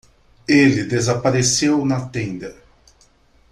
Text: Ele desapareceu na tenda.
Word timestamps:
Ele 0.47 0.83
desapareceu 0.85 1.85
na 1.85 2.07
tenda. 2.09 2.55